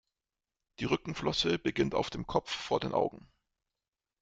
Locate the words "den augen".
2.79-3.29